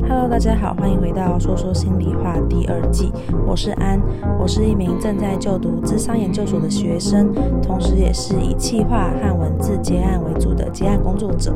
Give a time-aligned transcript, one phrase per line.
[0.00, 3.12] Hello，大家好，欢迎回到说说心里话第二季。
[3.46, 4.00] 我是安，
[4.40, 7.32] 我是一名正在就读智商研究所的学生，
[7.62, 11.52] 同时也是以企划和文字结案为主的结案工作者。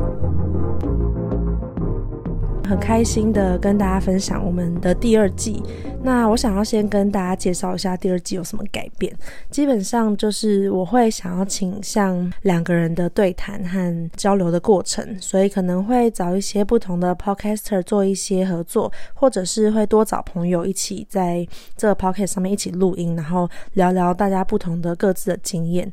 [2.67, 5.63] 很开心的跟大家分享我们的第二季。
[6.03, 9.13] 那我想要先跟大家介绍一下第二季有什么改变。
[9.49, 25.91] 基本上就是我会想要倾向两个人的对谈和交流的过程，所以可能会找一些不同的 podcaster 做一些合作，或者是会多找朋友一起在这个 podcast 上面一起录音，然后聊聊大家不同的各自的经验。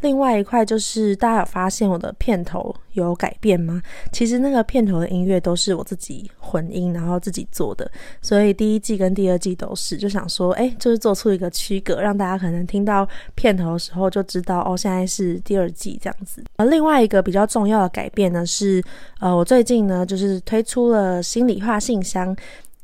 [0.00, 3.82] 另外一块就是大家有发现我的片头有改变吗？
[4.12, 7.90] 其实那个片头的音乐都是我自己混音，然后自己做的，
[8.22, 16.44] 所以第一季跟第二季都是就想说，哎，就是做出一个区隔，让大家可能听到片头的时候就知道哦，现在是第二季这样子。
[16.56, 18.82] 而另外一个比较重要的改变呢是，
[19.18, 22.36] 呃，我最近呢就是推出了心里话信箱，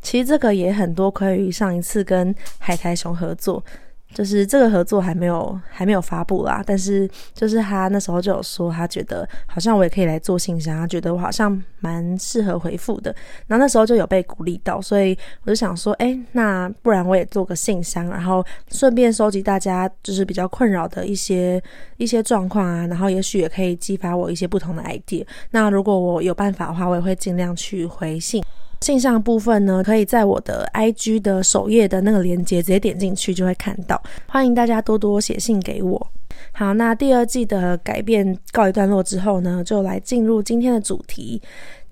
[0.02, 3.62] 其实这个也很多亏于上一次跟海苔熊合作。
[4.14, 13.14] 就是这个合作还没有还没有发布啦，但是就是他那时候就有说，他觉得好像我也可以来做信箱，他觉得我好像蛮适合回复的。
[13.48, 21.60] 然后那时候就有被鼓励到，所以我就想说，哎，那不然我也做个信箱，然后顺便收集大家就是比较困扰的一些
[21.96, 25.26] 一些状况啊，然后也许也可以激发我一些不同的 idea。
[25.50, 28.40] 那如果我有办法的话，我也会尽量去回信。
[28.84, 34.00] 信上部分呢，可以在我的 IG 的首页的那个链接直接点进去就会看到。
[34.28, 36.06] 欢迎大家多多写信给我。
[36.52, 41.40] 好，那第二季的改变告一段落之后呢，就来进入今天的主题。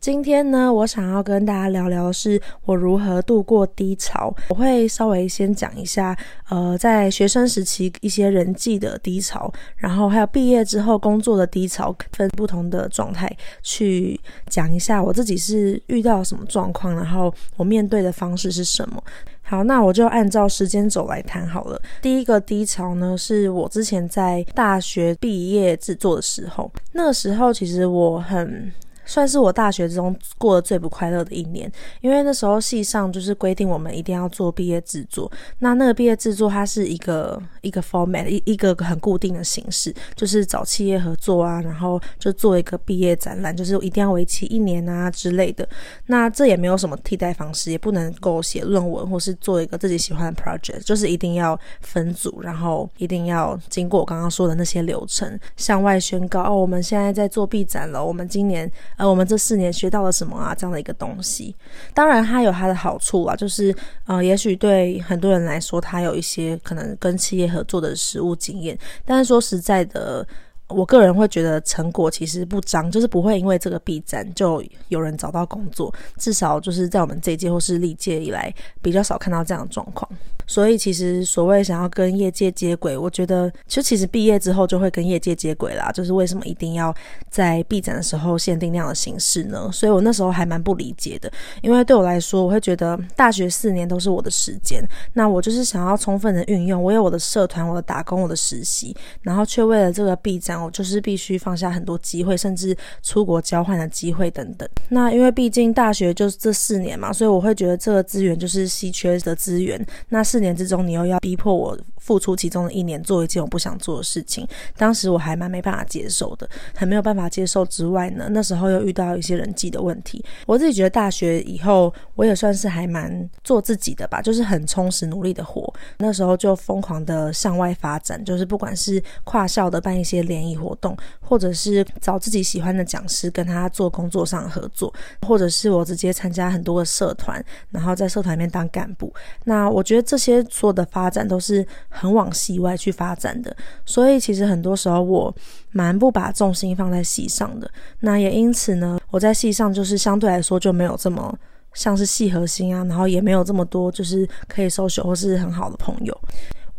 [0.03, 4.35] 今天呢，我想要跟大家聊聊的是我如何度过低潮。
[4.49, 6.19] 我会稍微先讲一下，
[6.51, 13.31] 呃，在学生时期一些人际的低潮，然后还有毕业之后工作的低潮，分不同的状态
[13.63, 19.01] 去讲一下我自己是遇到什么状况，然后我面对的方式是什么。
[19.43, 21.81] 好，那我就按照时间轴来谈好了。
[22.01, 28.73] 第一个低潮呢，是我之前在大学毕业制作的时候，那个时候其实我很。
[29.05, 31.71] 算是我大学之中过得最不快乐的一年，
[32.01, 35.31] 因为那时候系上就是规定我们一定要做毕业制作。
[35.59, 45.69] 那那个毕业制作它是一个一个 format，一一个很固定的形式，就是找企业合作啊，然后就做一个毕业展览，就是一定要为期一年啊之类的。
[46.07, 58.71] 那这也没有什么替代方式，也不能够写论文或是做一个自己喜欢的 project，就是一定要分组，然后一定要经过我刚刚说的那些流程，向外宣告哦，我们现在在做毕展了，我们今年。
[58.97, 60.55] 呃，我们这四年学到了什么啊？
[60.55, 61.55] 这样的一个东西，
[61.95, 63.75] 当然它有它的好处啊，就是
[64.07, 70.27] 呃，也许对很多人来说，它有一些可能跟企业合作的实务经验，但是说实在的。
[70.69, 78.51] 我个人会觉得成果其实不彰，就是不会因为这个毕展就有人找到工作，至少就是在我们这一届或是历届以来
[78.81, 80.11] 比较少看到这样的状况。
[80.53, 85.91] 所以其实所谓想要跟业界接轨，我觉得就其实毕业之后就会跟业界接轨啦。
[85.91, 86.95] 就是为什么一定要
[87.31, 89.71] 在闭展的时候限定那样的形式呢？
[89.73, 91.33] 所以我那时候还蛮不理解的，
[91.63, 94.83] 因为对我来说，我会觉得大学四年都是我的时间，
[95.15, 100.53] 那我就是想要充分的运用，我有我的社团、我的打工、我的实习，然后却为了这个毕展。
[100.63, 104.69] 我就是必须放下很多机会，甚至出国交换的机会等等。
[104.91, 109.85] 那因为毕竟大学就是这四年嘛，所以我会觉得这个资源就是稀缺的资源。
[110.11, 120.25] 那四年之中，你又要逼迫我付出其中的一年做一件我不想做的事情，当时我还蛮没办法接受的，很没有办法接受之外呢，那时候又遇到一些人际的问题。
[120.47, 125.73] 我自己觉得大学以后我也算是还蛮做自己的吧，就是很充实努力的活。
[125.99, 130.53] 那时候就疯狂的向外发展，就是不管是跨校的办一些联谊。
[130.63, 134.93] 活动，或者是找自己喜欢的讲师跟他做工作上合作，
[135.27, 139.13] 或者是我直接参加很多个社团，然后在社团里面当干部。
[139.45, 145.35] 那我觉得这些所有的发展都是很往戏外去发展的，所以其实很多时候我
[145.73, 147.71] 蛮不把重心放在戏上的。
[148.01, 151.37] 那也因此呢，我在戏上就是相对来说就没有这么
[151.75, 156.17] 像是戏核心啊，然后也没有这么多就是可以收手或是很好的朋友。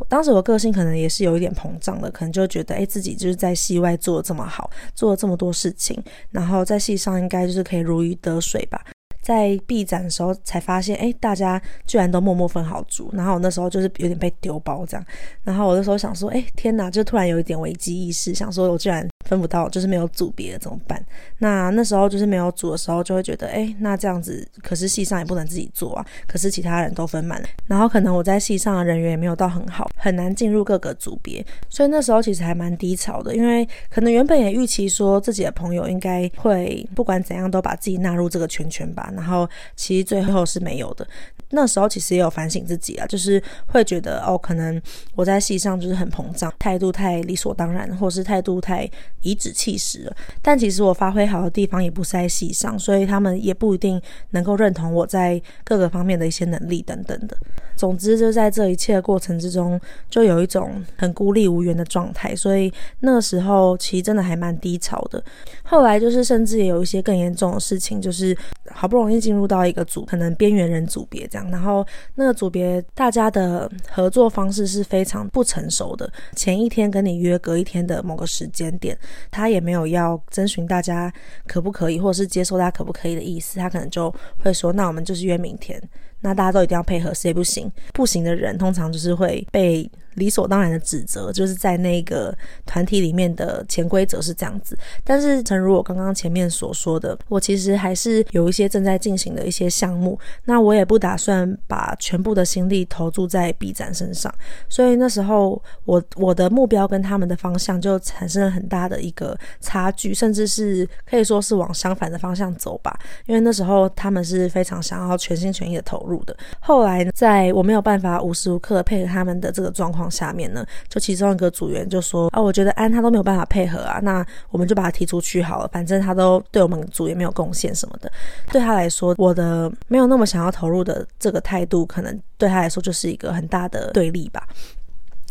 [0.09, 5.97] 当时我个性可能也是有一点膨胀的，可能就觉得，诶，自己就是在戏外做得这么好，做了这么多事情，
[6.31, 8.83] 然后在戏上应该就是可以如鱼得水吧。
[9.23, 15.05] 在闭展的时候才发现，诶，大家居然都默默分好组，然后我那时候就是有点被丢包这样。
[15.43, 21.03] 然后我那时候想说，诶，天哪，就突然有一点危机意识，想说我居然分不到，就是没有组别怎么办？
[21.39, 26.05] 那那时候就是没有组的时候，就会觉得，哎，那这样子，可是系上也不能自己做啊。
[26.27, 31.45] 可是其他人都分满了，然后可能我在系上的人缘也没有到很好，很难进入各个组别。
[31.69, 41.07] 所以那时候其实还蛮低潮的，因为可能原本也预期说自己的朋友应该会不管怎样都把自己纳入这个圈圈吧，然后其实最后是没有的。
[41.49, 44.81] 那时候其实也有反省自己啊，就是会觉得哦，可能
[45.15, 48.89] 我在系上就是很膨胀，态度太理所当然，或是态度太
[49.23, 50.15] 颐指气使了。
[50.41, 57.35] 但其实我发挥好的地方也不是在戏上，所以他们也不一定能够认同我在各个方面的一些能力等等的。
[57.75, 59.79] 总之，就在这一切的过程之中，
[60.09, 62.35] 就有一种很孤立无援的状态。
[62.35, 65.23] 所以那时候其实真的还蛮低潮的。
[65.63, 68.37] 后来就是甚至也有一些更严重的事情，就是
[68.69, 71.49] 好不容易进入到一个组，可能边缘人组别这样。
[71.49, 78.97] 然后那个组别大家的合作方式是非常不成熟的，前一天跟你约隔一天的某个时间点，
[79.31, 81.11] 他也没有要征询大家
[81.47, 84.13] 可不可以，或者是接受大家可不可以的意思，他可能就
[84.43, 85.81] 会说，那我们就是约明天，
[86.19, 87.71] 那大家都一定要配合，谁不行？
[87.93, 89.89] 不行的人通常就是会被。
[90.15, 94.77] 理所当然的指责，就是在那个团体里面的潜规则是这样子。
[95.03, 100.19] 但是，诚如我刚刚前面所说的，我其实还是有一些正在进行的一些项目。
[100.45, 104.33] 那我也不打算把全部的心力投注在 B 展身上。
[104.69, 112.97] 所以那时候，我我的目标跟他们的方向就产生了很大的一个差距，甚至是可以说是往相反的方向走吧。
[113.25, 116.35] 因为那时候他们是非常想要全心全意的投入的。
[116.59, 120.02] 后来，在我没有办法无时无刻配合他们的这个状况。
[120.09, 128.11] 下面呢，就其中一个组员就说啊，我觉得安他都没有办法配合啊，那我们就把他踢出去好了，反正他都对我们组也没有贡献什么的。
[128.51, 134.47] 对他来说，我的没有那么想要投入的这个态度，可能对他来说就是一个很大的对立吧。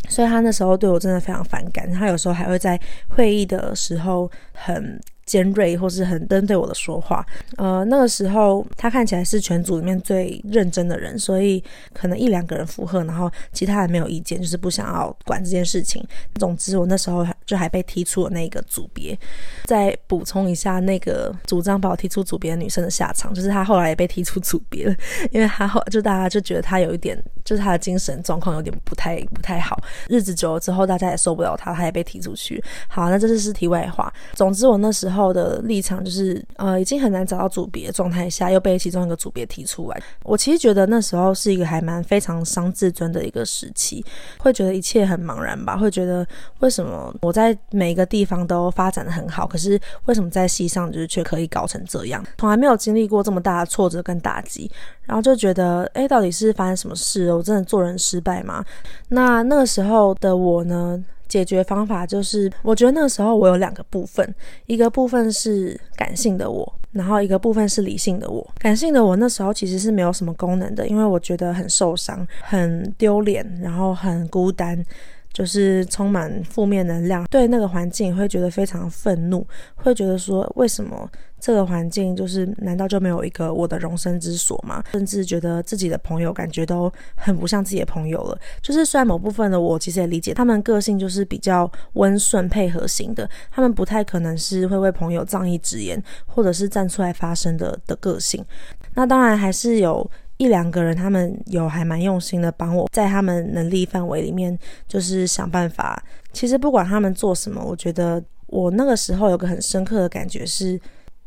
[0.09, 2.79] 所以他那时候对我真的非常反感，他有时候还会在
[3.09, 4.99] 会议的时候很。
[5.33, 7.25] 尖锐或是很针对我的说话，
[7.57, 16.05] 呃，那个时候他看起来是全组里面最认真的人，所以可能一两个人附和，然后其他人没有意见，就是不想要管这件事情。
[16.35, 19.17] 总之，我那时候就还被踢出了那个组别。
[19.65, 24.95] 再补充一下，那个主张把我踢出组别的女生的下场，就是她后来也被踢出组别了，
[25.31, 29.81] 因为她后就大家就觉得她有一点，就是她的精神状况有点不太不太好。
[30.07, 32.63] 日子久了之后，大家也受不了她，她也被踢出去。
[32.87, 34.13] 好，那这是是题外话。
[34.35, 35.22] 总之，我那时候。
[35.31, 40.03] 的立场就是，呃，已经很难找到组别状态下，又被其中一个组别提出来。
[40.23, 44.03] 我其实觉得那时候是一个还蛮非常伤自尊的一个时期，
[44.39, 46.25] 会觉得一切很茫然吧，会觉得
[46.59, 52.25] 为什么我在每一个地方都发展得很好，可是为什么在戏上就是却可以搞成这样？
[52.39, 54.71] 从来没有经历过这么大的挫折跟打击，
[55.03, 57.31] 然后就觉得，哎，到底是发生什么事？
[57.31, 58.65] 我真的做人失败吗？
[59.09, 61.03] 那那个时候的我呢？
[61.33, 64.35] 解决方法就是，我觉得那时候我有两个部分，
[64.67, 68.47] 一个部分是感性的我，然后一个部分是理性的我。
[68.59, 74.85] 感性的我那时候其实是没有什么功能的，因为我觉得很受伤、很丢脸，然后很孤单。
[75.33, 79.45] 就是充满负面能量，对那个环境会觉得非常愤怒，
[79.75, 81.09] 会觉得说，为什么
[81.39, 84.81] 这个环境就是难道就没有一个我的容身之所吗？
[84.91, 88.37] 甚至觉得自己的朋友感觉都很不像自己的朋友了。
[88.61, 98.45] 就是虽然某部分的我其实也理解他们个性就是比较温顺配合型的，他们不太可能是会为朋友仗义直言或者是站出来发声的的个性。
[98.93, 100.09] 那当然还是有。
[100.43, 104.57] 一两个人，他们有还蛮用心的帮我，在他们能力范围里面，
[104.87, 106.03] 就是想办法。
[106.33, 110.77] 其实不管他们做什么，我觉得我那个时候有个很深刻的感觉是，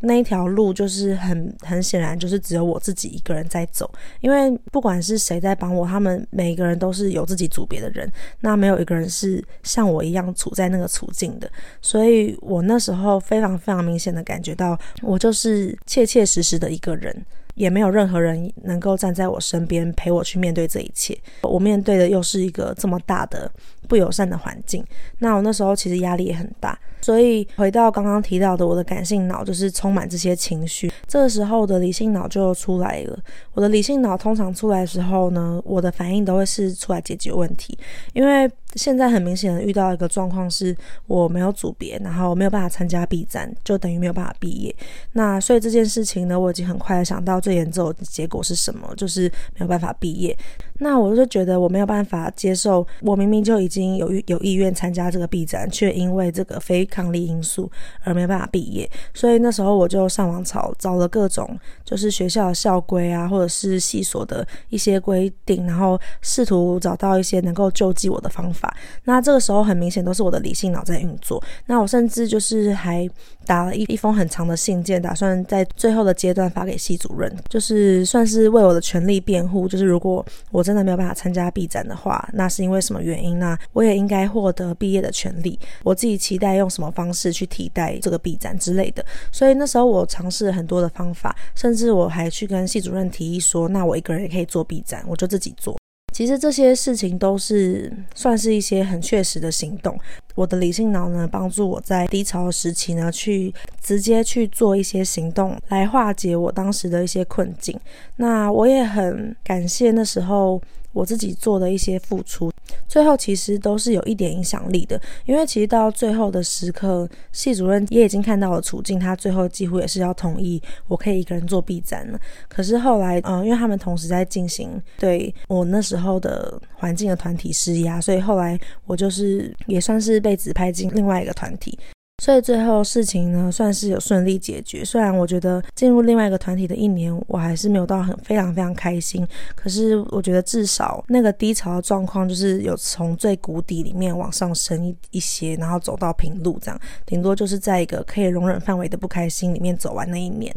[0.00, 3.90] 那一条路就是很很显然就是只有我自己一个人在走。
[4.20, 11.50] 因为不管是谁在帮我，他们每一个人都是有自己组别的人，那没有一个人是像我一样处在那个处境的。
[11.80, 17.24] 所以我那时候非常非常明显的感觉到，我就是切切实实的一个人。
[17.56, 21.18] 也没有任何人能够站在我身边陪我去面对这一切。
[21.42, 23.50] 我面对的又是一个这么大的
[23.88, 24.84] 不友善的环境，
[25.18, 26.78] 那我那时候其实压力也很大。
[27.02, 33.18] 所以回到刚刚提到的，我的感性脑就是充满这些情绪，这个时候的理性脑就出来了。
[33.54, 37.78] 我的理性脑通常出来的时候呢，我的反应都会是出来解决问题，
[38.12, 44.74] 因为现在很明显的遇到一个状况是，我没有组别，然后没有办法参加 B 展，就等于没有办法毕业。
[45.12, 50.36] 那所以这件事情呢，我已经很快的想到最严重的结果是什么，就是没有办法毕业。
[50.78, 57.70] 那我就觉得我没有办法接受，我明明就已经有有意愿参加这个 B 展，却因为这个非抗力因素
[58.04, 58.88] 而没办法毕业。
[59.14, 68.65] 所以那时候我就上网找找了各种，就是学校的校规啊，或者是系所的一些规定，然后试图找到一些能够救济我的方法。
[69.04, 71.42] 那这个时候很明显都是我的理性脑在运作。
[71.66, 73.08] 那我甚至就是还
[73.44, 79.68] 打了一一封很长的信件，打算在最后的阶段发给系主任，就是算是为我的权利辩护。
[79.68, 83.38] 就是如果我真的没有办法参加毕展的话，那是因为什么原因？
[83.38, 85.58] 那我也应该获得毕业的权利。
[85.82, 89.04] 我自己期待用什么方式去替代这个毕展之类的。
[89.30, 95.76] 所以那时候我尝试了很多的方法，甚至我还去跟系主任提议说，那我一个人也可以做毕展，我就自己做。
[96.16, 99.94] 其实这些事情都是算是一些很确实的行动。
[100.34, 107.78] 我的理性脑呢，帮助我在低潮时期呢，去直接去做一些行动，来化解我当时的一些困境。
[108.16, 110.58] 那我也很感谢那时候
[110.96, 112.50] 我自己做的一些付出。
[112.88, 122.18] 最后其实都是有一点影响力的，因为其实到最后的时刻，系主任也已经看到了处境，他最后几乎也是要同意我可以一个人做 B 展了。
[122.48, 131.78] 可是后来，嗯，因为他们同时在进行对我那时候的环境的团体施压，所以后来我就是也算是被指派进另外一个团体。
[132.22, 134.82] 所以最后事情呢，算是有顺利解决。
[134.82, 139.26] 虽然我觉得进入另外一个团体的一年，我还是没有到很非常非常开心。
[139.54, 146.80] 可是我觉得至少那个低潮的状况，就是有从最谷底里面往上升一一些，然后走到平路这样。
[147.04, 150.54] 顶多就是在一个可以容忍范围的不开心里面走完那一年。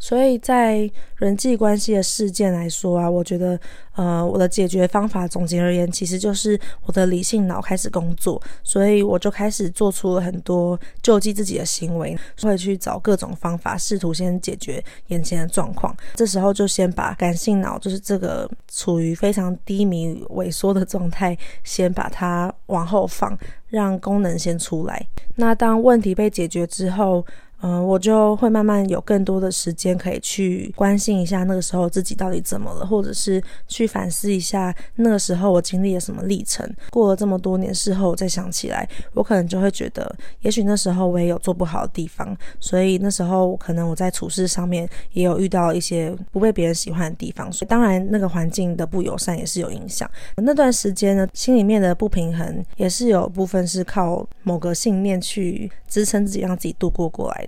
[0.00, 3.60] 所以在人际关系的事件来说啊，我觉得，
[3.94, 15.94] 呃，我的解决方法总结而言，其实就是我的理性脑开始工作，所以我就开始做出了很多救济自己的行为，会去找各种方法，试图先解决眼前的状况。
[16.14, 23.38] 这时候就先把感性脑，就是这个处于非常低迷萎缩的状态，先把它往后放，
[23.68, 25.06] 让功能先出来。
[25.36, 27.24] 那当问题被解决之后，
[27.62, 36.66] 嗯、我就会慢慢有更多的时间可以去关心一下那个时候自己到底怎么了，或者是去反思一下那个时候我经历了什么历程。
[36.90, 47.52] 过了这么多年，事后再想起来，我可能就会觉得，也许那时候我也有做不好的地方，所以那时候可能我在处事上面也有遇到一些不被别人喜欢的地方。
[47.52, 50.10] 所以当然，那个环境的不友善也是有影响。
[50.36, 57.46] 那段时间呢，心里面的不平衡也是有部分是靠某个信念去支撑自己，让自己度过过来。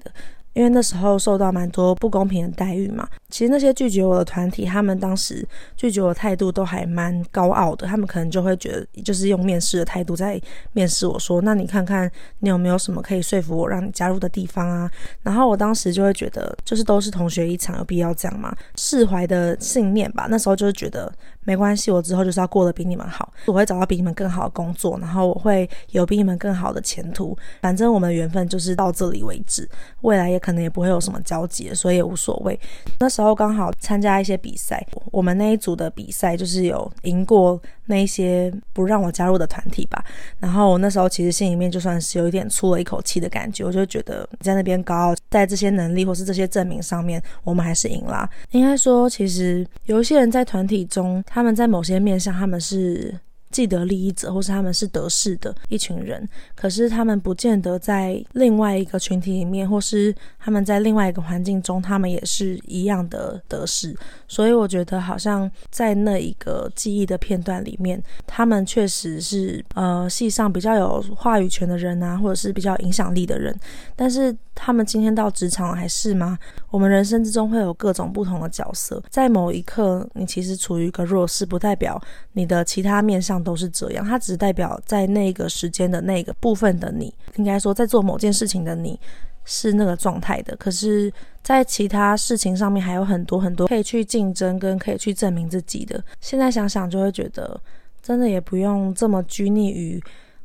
[0.55, 3.09] 因为那时候受到蛮多不公平的待遇嘛。
[3.31, 7.87] 其实那些拒绝我的团体，他们当时拒绝我的态度都还蛮高傲的。
[7.87, 10.39] 他们可能就会觉得，就是用面试的态度在
[10.73, 14.91] 面试我说：“那你看看你有没有什么可以说服我让你加入的地方啊？”
[15.25, 18.55] 然后我当时就会觉得，就是都是同学一场，有必要这样吗？
[18.77, 20.27] 释怀的信念吧。
[20.29, 21.11] 那时候就是觉得
[21.45, 27.37] 没关系，我之后就是要过得比你们好，我会找到比你们更好的工作，然后我会有比你们更好的前途。
[27.61, 29.69] 反正我们的缘分就是到这里为止，
[30.03, 32.59] 未来也可能也不会有什么交集，所以也无所谓。
[33.01, 33.33] 那时候。
[33.43, 40.05] 刚好参加一些比赛，我们那一组的比赛就是有赢过那一些不让我加入的团体吧。
[40.39, 48.29] 然后我那时候其实心里面就算是有一点出了一口气的感觉，我就觉得在那边高傲，在这些能力或是这些证明上面，我们还是赢啦。
[48.51, 53.19] 应该说，其实有一些人在团体中，他们在某些面向他们是。
[53.53, 63.95] 既得利益者，或是他们是得势的一群人，可是他们不见得在另外一个群体里面，或是他们在另外一个环境中，他们也是一样的得势。
[64.27, 73.55] 所以我觉得，好像在那一个记忆的片段里面，他们确实是呃系上比较有话语权的人啊，或者是比较影响力的人。
[73.95, 76.39] 但是他们今天到职场还是吗？
[76.71, 82.01] 我们人生之中会有各种不同的角色，在某一刻，你其实处于一个弱势，不代表
[82.33, 84.05] 你的其他面向都是这样。
[84.05, 88.99] 它只代表在那个时间的那个部分的你，应该说在做某件事情的你
[89.45, 90.55] 是那个状态的。
[90.57, 96.03] 可是，在其他事情上面还有很多很多可以去竞争跟可以去证明自己的。
[96.21, 97.61] 现在想想就会觉得，
[98.01, 100.03] 真的也不用这么拘泥于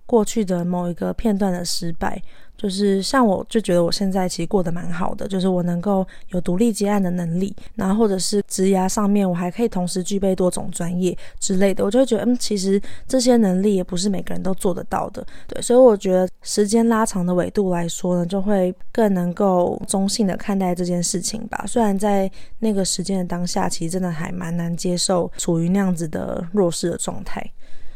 [0.07, 2.19] 过去的某一个片段的失败。
[2.57, 21.63] 就是像我，就觉得我现在其实过得蛮好的，就是我能够有独立接案的能力，然后或者是职涯上面，我还可以同时具备多种专业之类的，我就会觉得，嗯，其实这些能力也不是每个人都做得到的，对，所以我觉得时间拉长的维度来说呢，就会更能够中性的看待这件事情吧。
[21.67, 27.47] 虽然在那个时间的当下，其实真的还蛮难接受处于那样子的弱势的状态。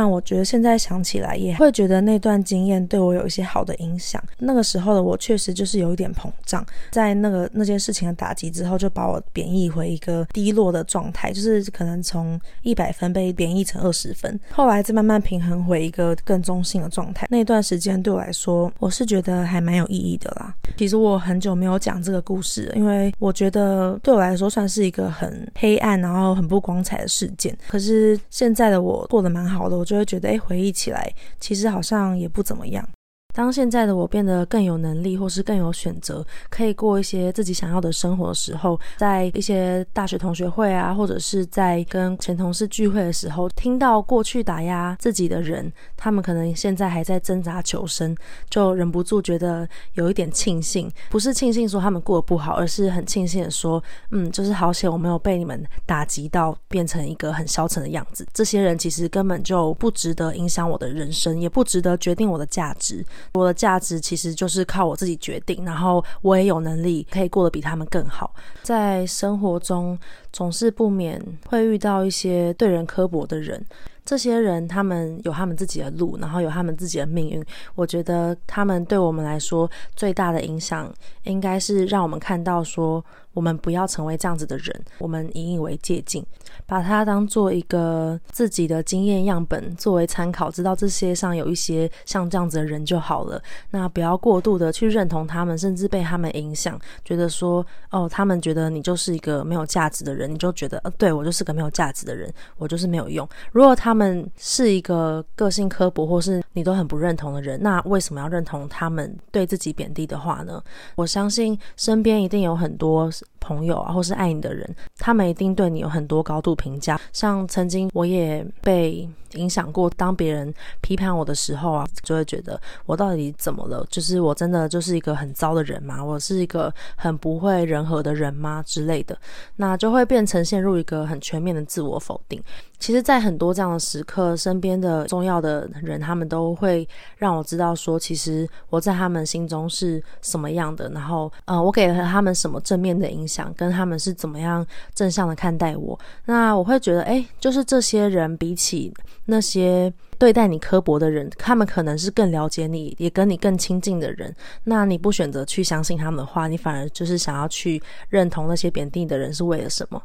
[0.02, 4.20] 但我觉得现在想起来也会觉得那段经验对我有一些好的影响。
[4.40, 17.28] 那个时候的我确实就是有一点膨胀，在那个那件事情的打击之后，就把我贬抑回一个低落的状态，就是可能从一百分被贬抑成二十分，后来再慢慢平衡回一个更中性的状态。
[17.30, 20.52] 那段时间对我来说，我是觉得还蛮有意义的啦。
[20.78, 27.56] 其实我很久没有讲这个故事，因为我觉得对我来说算是一个很黑暗，然后很不光彩的事件。
[27.68, 29.86] 可是现在的我过得蛮好的，我。
[29.92, 32.88] 就会觉得，哎，回忆起来，其实好像也不怎么样。
[33.34, 48.16] 当现在的我变得更有能力，或是更有选择，可以过一些自己想要的生活的时候，在一些大学同学会啊，或者是在跟前同事聚会的时候，听到过去打压自己的人，他们可能现在还在挣扎求生，
[48.50, 58.28] 就忍不住觉得有一点庆幸，不是庆幸说他们过得不好，而是很庆幸的说，嗯，就是好险我没有被你们打击到变成一个很消沉的样子。
[58.34, 63.06] 这些人其实根本就不值得影响我的人生，也不值得决定我的价值。
[63.34, 68.34] 我的价值其实就是靠我自己决定，然后我也有能力可以过得比他们更好。
[68.64, 69.98] 在生活中
[70.32, 73.64] 总是不免会遇到一些对人刻薄的人，
[74.04, 77.44] 这些人他们有他们自己的路，然后有他们自己的命运。
[77.76, 80.92] 我觉得他们对我们来说最大的影响，
[81.24, 86.24] 应该是让我们看到说，我们不要成为这样子的人，我们引以为借鉴，
[86.66, 93.42] 把它当做一个自己的经验样本作为参考，知道这世界上有一些像这样子的人就好了。
[93.70, 103.28] 那不要过度的去认同他们，甚至被他们影响，觉得说哦，他们觉得你就是一个没有价值的人，你就觉得呃，对，我就是个没有价值的人，我就是没有用。
[103.54, 110.62] 如果他们是一个个性刻薄或是你都很不认同的人，那为什么要认同他们对自己贬低的话呢？
[110.96, 113.10] 我相信身边一定有很多。
[113.40, 117.00] 朋友啊，或是爱你的人，他们一定对你有很多高度评价。
[117.12, 123.86] 像曾经我也被影响过，当别人批判我的时候啊，就会觉得我到底怎么了？
[123.90, 126.04] 就是我真的就是一个很糟的人吗？
[126.04, 128.64] 我是一个很不会人和的人吗？
[128.66, 129.18] 之类的，
[129.56, 132.42] 那就会变成陷入一个很全面的自我否定。
[132.78, 144.66] 其实，在很多这样的时刻，身边的重要的人，他们都会让我知道说，其实我在他们心中是什么样的，然后，呃，我给了他们什么正面的影响，跟他们是怎么样
[144.96, 146.00] 正向的看待我。
[146.26, 148.94] 那我会觉得，哎，就是这些人比起
[149.26, 154.34] 那些对待你刻薄的人，他们可能是更了解你，也跟你更亲近的人。
[154.64, 160.02] 那你不选择去相信他们的话，你反而就是想要去认同那些贬低的人是为了什么？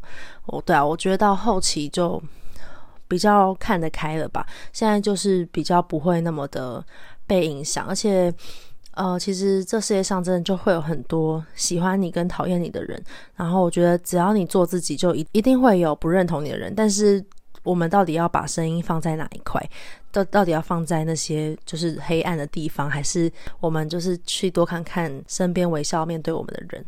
[0.46, 2.22] 哦，对啊，我觉得到后期就。
[3.08, 6.84] 比较看得开了吧，现在就是比较不会那么的
[7.24, 8.34] 被影响，而且，
[8.96, 13.00] 呃，其实这世界上真的就会有很多喜欢你跟讨厌你的人，
[13.34, 17.22] 然后我觉得只要你做自己，就一一定会有不认同你的人，但是
[17.62, 19.62] 我们到底要把声音放在哪一块？
[20.10, 23.30] 到到底要放在那些就是黑暗的地方，还是
[23.60, 26.82] 我们就是去多看看身边微笑面对我们的人？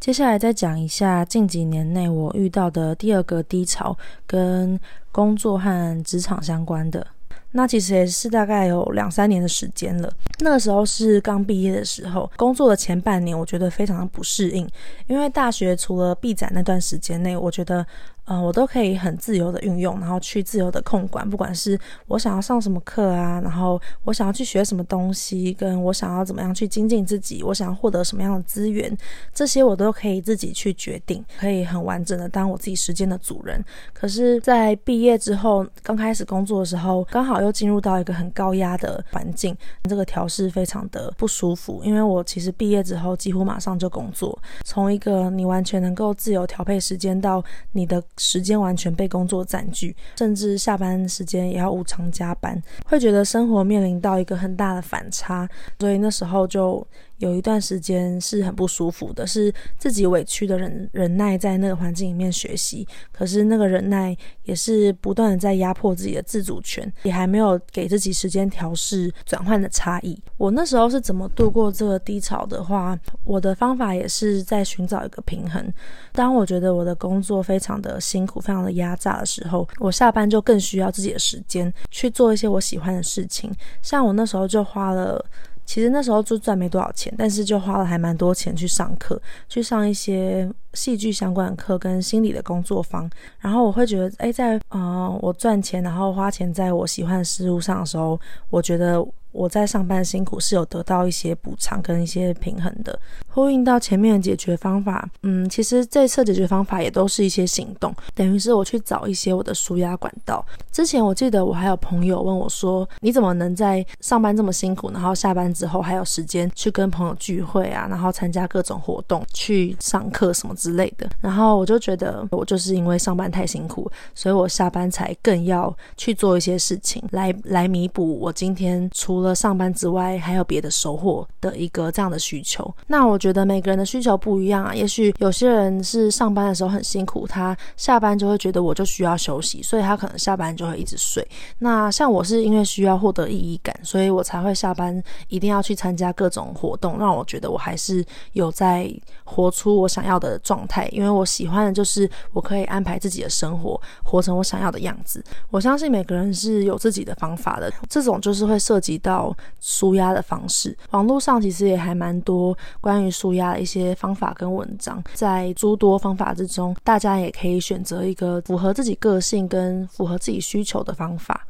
[0.00, 3.94] 接下来再讲一下近几年内我遇到的第二个低潮，
[4.26, 4.80] 跟
[5.12, 7.06] 工作和职场相关的。
[7.52, 10.12] 那其实也是大概有两三年的时间了。
[10.40, 14.68] 那个时候是刚毕业的时候，工作的前半年，我觉得非常的不适应，
[15.06, 17.86] 因为大学除了毕展那段时间内，我觉得。
[18.30, 28.94] 嗯，我都可以很自由的运用，然后去自由的控管，不管是我想要上什么课啊，然后我想要去学什么东西，跟我想要怎么样去精进自己，我想要获得什么样的资源，
[29.32, 33.64] 这些我都可以自己去决定，可以很完整的当我自己时间的主人。
[33.94, 41.80] 可是，在毕业之后，刚开始工作的时候，刚好又进入到一个很高压的环境，这个调适非常的不舒服。
[41.82, 48.02] 因为我其实毕业之后几乎马上就工作，从一个你完全能够自由调配时间到你的。
[48.18, 56.86] 时间完全被工作占据，甚至下班时间也要无偿加班，会觉得生活面临到一个很大的反差，所以那时候就。
[57.18, 62.86] 有一段时间是很不舒服的，是自己委屈的忍忍耐，在那个环境里面学习。
[63.12, 70.16] 可是那个忍耐也是不断的在压迫自己的自主权，也还没有给自己时间调试转换的差异。
[70.36, 75.72] 我那时候是怎么度过这个低潮的话，我的方法也是在寻找一个平衡。
[76.12, 83.52] 当我觉得我的工作非常的辛苦，非常的压榨的时候，我下班就更需要自己的时间去做一些我喜欢的事情。
[83.82, 85.24] 像我那时候就花了。
[85.68, 93.10] 其实那时候就赚没多少钱，但是就花了还蛮多钱去上课，去上一些戏剧相关的课跟心理的工作坊。
[93.40, 98.18] 然后我会觉得，哎，在呃我赚钱，然后花钱在我喜欢的事物上的时候，
[98.50, 99.04] 我觉得。
[99.30, 110.44] 我在上班辛苦是有得到一些补偿跟一些平衡的，呼应到前面的解决方法，嗯，其实这次解决方法也都是一些行动，等于是我去找一些我的舒压管道。
[110.72, 121.08] 之前我记得我还有朋友问我说，你怎么能在上班这么辛苦，然后下班之后还有时间去跟朋友聚会啊，然后参加各种活动、去上课什么之之类的。
[121.20, 132.72] 然后我就觉得，我就是因为上班太辛苦，所以我下班才更要去做一些事情，来来弥补我今天除了上班之外还有别的收获的一个这样的需求。
[132.86, 141.26] 那我觉得每个人的需求不一样啊，也许有些人是上班的时候很辛苦，他下班就会觉得我就需要休息，所以他可能下班就会一直睡。
[141.58, 148.92] 那像我是因为需要获得意义感，所以我才会下班一定要去参加各种活动，让我觉得我还是有在
[149.24, 150.88] 活出我想要的状态。
[150.90, 155.22] 因为我喜欢的就是我可以安排自己的生活，活成我想要的样子。
[155.50, 160.74] 我相信每个人是有自己的方法的，这种就是会涉及到舒压的方式。
[160.92, 171.46] 网络上其实也还蛮多关于舒压的一些方法跟文章，在诸多方法之中，大家也可以选择一个符合自己个性跟符合自己需求的方法。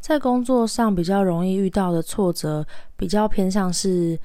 [0.00, 4.18] 在工作上比较容易遇到的挫折，比较偏向是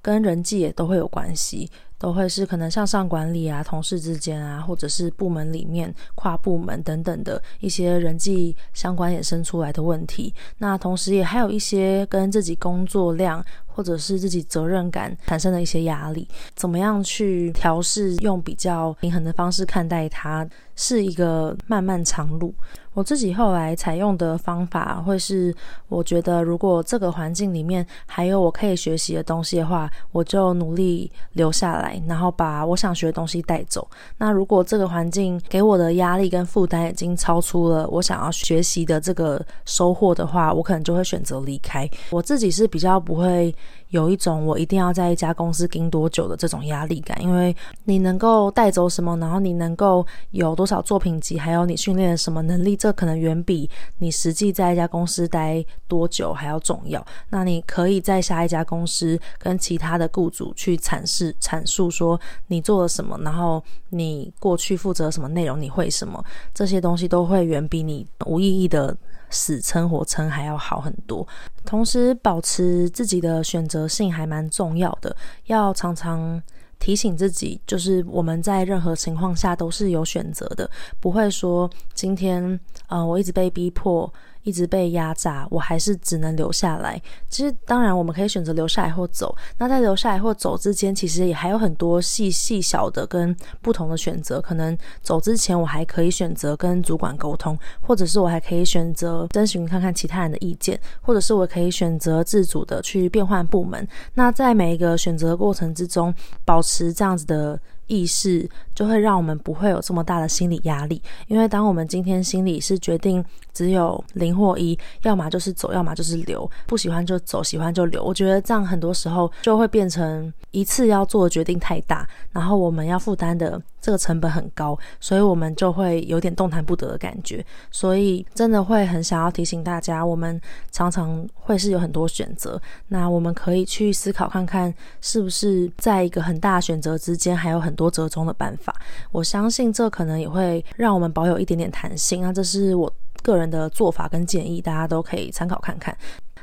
[0.00, 1.68] 跟人际也都会有关系，
[2.04, 10.34] 都会是可能向上管理啊、同事之间啊，或者是部门里面跨部门等等的一些人际相关衍生出来的问题。
[10.58, 22.54] 那同时也还有一些跟自己工作量或者是自己责任感产生的一些压力，怎么样去调试，用比较平衡的方式看待它，是一个漫漫长路。
[22.94, 25.54] 我自己后来采用的方法会是，
[25.88, 33.86] 我觉得如果这个环境里面还有我可以学习的东西的话，我就努力留下来，然后把我想学的东西带走。
[34.16, 41.88] 那如果这个环境给我的压力跟负担已经超出了我想要学习的这个收获的话，我可能就会选择离开。
[42.10, 43.54] 我自己是比较不会
[43.94, 47.54] 有一种我一定要在一家公司盯多久的这种压力感，因为
[47.84, 57.06] 你能够带走什么，然后你能够有多少作品集，还有你训练了什么能力，这可能远比你实际在一家公司待多久还要重要。
[57.30, 66.20] 那你可以在下一家公司跟其他的雇主去阐释、阐述说你做了什么，然后你过去负责什么内容，你会什么，
[66.52, 68.96] 这些东西都会远比你无意义的。
[69.30, 71.26] 死撑活撑还要好很多，
[71.64, 75.14] 同时保持自己的选择性还蛮重要的，
[75.46, 76.42] 要常常
[76.78, 82.58] 提醒自己，就是我们在任何情况下都是有选择的，不会说今天，
[82.88, 84.12] 呃，我一直被逼迫。
[84.44, 87.00] 一直被压榨，我还是只能留下来。
[87.28, 89.34] 其实，当然我们可以选择留下来或走。
[89.58, 94.40] 那在留下来或走之间，其实也还有很多细细小的跟不同的选择。
[94.40, 103.86] 可能走之前，我还可以选择跟主管沟通，或者是我还可以选择征询看看其他人的意见，或者是我可以选择自主的去变换部门。
[104.12, 111.00] 那在每一个选择过程之中，保持这样子的意识，就会让我们不会有这么大的心理压力。
[111.28, 113.24] 因为当我们今天心里是决定。
[113.54, 116.50] 只有零或一，要么就是走，要么就是留。
[116.66, 118.02] 不喜欢就走，喜欢就留。
[118.02, 127.46] 我觉得这样很多时候就会变成一次要做的决定太大，然后我们要负担的这个成本很高，所以我们就会有点动弹不得的感觉。
[127.70, 130.40] 所以真的会很想要提醒大家，我们
[130.72, 138.74] 常常会是有很多选择，那我们可以去思考看看，是不是在一个很大选择之间还有很多折中的办法法。
[139.12, 142.22] 我相信这可能也会让我们保有一点点弹性。
[142.22, 142.90] 那这是我。
[143.22, 145.96] 个人的做法跟建议，大家都可以参考看看。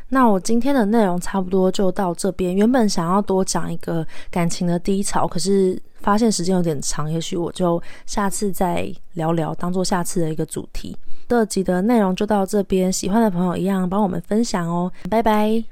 [0.09, 2.55] 那我今天的内容差不多就到这边。
[2.55, 10.97] 原本想要多讲一个感情的低潮，可是发现时间有点长，也许我就下次再聊聊，当做下次的一个主题。
[11.27, 15.63] 这集的内容就到这边，喜欢的朋友一样帮我们分享哦，拜拜。